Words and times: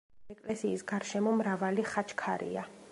ეკლესიის 0.35 0.83
გარშემო 0.93 1.35
მრავალი 1.43 1.87
ხაჩქარია. 1.93 2.69